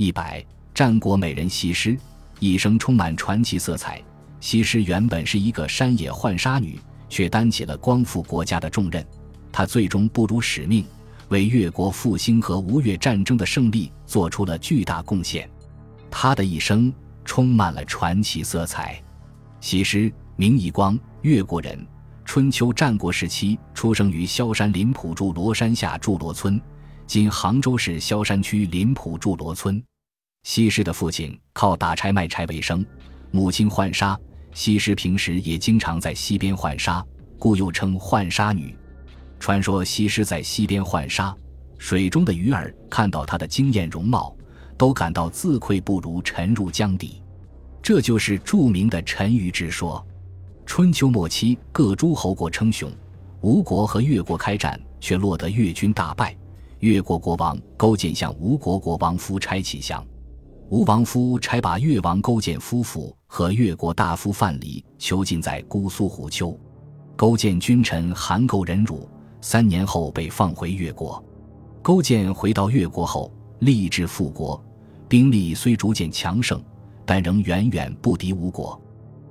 [0.00, 0.42] 一百，
[0.72, 1.94] 战国美人西施，
[2.38, 4.02] 一生充满传奇色彩。
[4.40, 6.80] 西施原本是一个山野浣纱女，
[7.10, 9.06] 却担起了光复国家的重任。
[9.52, 10.86] 她最终不辱使命，
[11.28, 15.46] 为越国复兴和吴越战争的胜利做出了巨大贡献。
[16.10, 16.90] 她的一生
[17.22, 18.98] 充满了传奇色彩。
[19.60, 21.86] 西施，名夷光，越国人，
[22.24, 26.58] 春秋战国时期出生于萧山临浦筑罗山下筑罗村，
[27.06, 29.78] 今杭州市萧山区临浦筑罗村。
[30.42, 32.84] 西施的父亲靠打柴卖柴为生，
[33.30, 34.18] 母亲浣纱。
[34.52, 37.04] 西施平时也经常在溪边浣纱，
[37.38, 38.76] 故又称浣纱女。
[39.38, 41.32] 传说西施在溪边浣纱，
[41.78, 44.34] 水中的鱼儿看到她的惊艳容貌，
[44.76, 47.22] 都感到自愧不如，沉入江底。
[47.80, 50.04] 这就是著名的沉鱼之说。
[50.66, 52.90] 春秋末期，各诸侯国称雄，
[53.40, 56.36] 吴国和越国开战，却落得越军大败。
[56.80, 60.04] 越国国王勾践向吴国国王夫差乞降。
[60.70, 66.56] 吴王夫差把越王勾践夫妇和越国大夫范蠡囚禁在姑苏虎丘，
[67.16, 69.08] 勾践君臣含垢忍辱，
[69.40, 71.22] 三年后被放回越国。
[71.82, 74.64] 勾践回到越国后，立志复国，
[75.08, 76.62] 兵力虽逐渐强盛，
[77.04, 78.80] 但仍远远不敌吴国。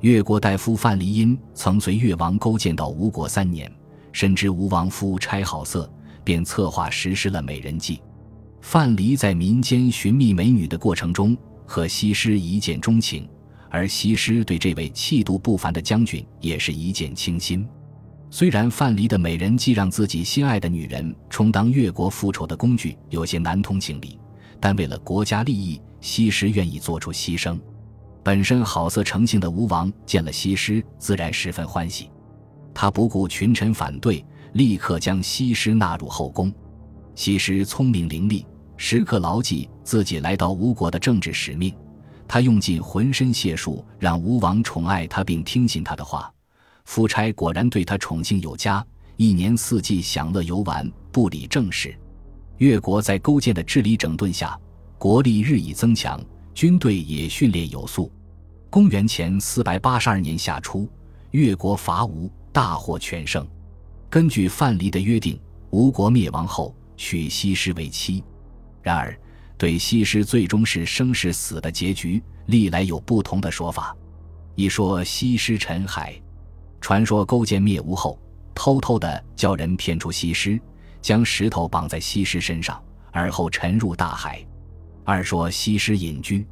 [0.00, 3.72] 越国大夫范蠡因曾随越王勾践到吴国三年，
[4.12, 5.90] 深知吴王夫差好色，
[6.22, 8.02] 便策划实施了美人计。
[8.62, 13.28] 范蠡在民间寻觅美女的过程中，和西施一见钟情，
[13.68, 17.66] 而西施对这位气度不凡的将军也是一见倾心。
[18.30, 24.16] 虽然范蠡的美人计让自己心爱的女人充当越国复仇的工具，有些难通情理，
[24.60, 27.58] 但为了国家利益，西施愿意做出牺牲。
[28.22, 32.08] 本身好色成性的吴王见了西施，自然十分欢喜，
[32.72, 36.50] 他不顾群臣反对，立刻将西施纳入后宫。
[37.16, 38.46] 西施聪明伶俐。
[38.76, 41.74] 时刻牢记自己来到吴国的政治使命，
[42.26, 46.32] 他用尽浑身解数让吴王宠爱他并听信他的话。
[46.84, 48.84] 夫差果然对他宠幸有加，
[49.16, 51.96] 一年四季享乐游玩，不理政事。
[52.58, 54.58] 越国在勾践的治理整顿下，
[54.98, 56.20] 国力日益增强，
[56.54, 58.10] 军队也训练有素。
[58.68, 60.88] 公元前四百八十二年夏初，
[61.30, 63.46] 越国伐吴，大获全胜。
[64.10, 65.38] 根据范蠡的约定，
[65.70, 68.24] 吴国灭亡后娶西施为妻。
[68.82, 69.16] 然而，
[69.56, 73.96] 对西施最终是生是死的结局，历来有不同的说法。
[74.54, 76.20] 一说西施沉海，
[76.80, 78.18] 传说勾践灭吴后，
[78.54, 80.60] 偷偷的叫人骗出西施，
[81.00, 82.82] 将石头绑在西施身上，
[83.12, 84.44] 而后沉入大海。
[85.04, 86.46] 二说西施隐居，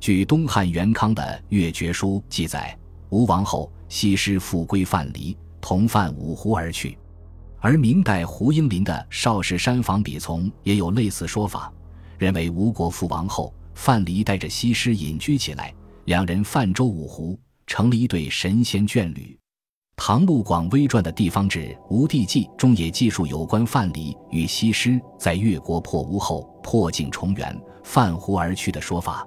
[0.00, 2.76] 据东汉元康的《越绝书》记载，
[3.10, 6.98] 吴王后西施复归范蠡，同范五湖而去。
[7.66, 11.72] 而明代胡应麟的《少室山房笔从》也有类似说法，
[12.16, 15.74] 认为吴国覆亡后，范蠡带着西施隐居起来，
[16.04, 19.36] 两人泛舟五湖，成了一对神仙眷侣。
[19.96, 21.58] 唐陆广微传的地方志
[21.90, 29.26] 《吴地记》中也记述有关范蠡与西施在越国破吴后破镜重圆、泛湖而去的说法。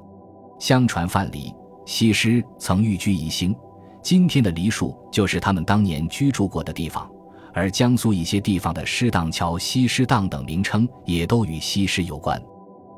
[0.61, 1.53] 相传范蠡、
[1.85, 3.53] 西施曾寓居宜兴，
[4.01, 7.11] 今天的梨树就是他们当年居住过的地方。
[7.53, 12.41] 而江苏一些地方的诗荡桥、西施荡等名称也都与西施有关。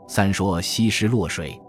[0.08, 1.60] 三说西施落水，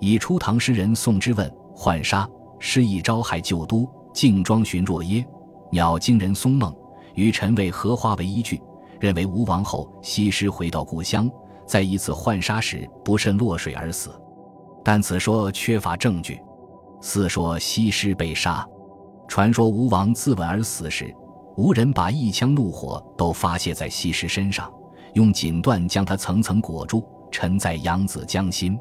[0.00, 2.28] 以初唐诗人宋之问浣纱，
[2.58, 5.24] 诗意朝海旧都，镜妆寻若耶，
[5.70, 6.74] 鸟惊人松梦，
[7.14, 8.60] 于陈为荷花为依据，
[8.98, 11.30] 认为吴王后西施回到故乡，
[11.66, 14.10] 在一次浣纱时不慎落水而死，
[14.82, 16.40] 但此说缺乏证据。
[17.00, 18.66] 四说西施被杀，
[19.28, 21.14] 传说吴王自刎而死时。
[21.56, 24.72] 无人把一腔怒火都发泄在西施身上，
[25.14, 28.78] 用锦缎将她层层裹住，沉在扬子江心。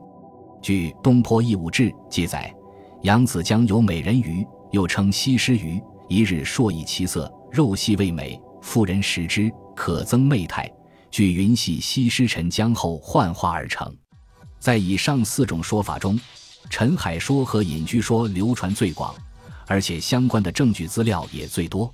[0.61, 2.53] 据《东坡异物志》记载，
[3.01, 5.81] 扬子江有美人鱼，又称西施鱼。
[6.07, 10.69] 一日硕异其色，肉细味美，妇人食之可增媚态。
[11.09, 13.93] 据云系西施沉江后幻化而成。
[14.59, 16.19] 在以上四种说法中，
[16.69, 19.15] 陈海说和隐居说流传最广，
[19.67, 21.93] 而且相关的证据资料也最多。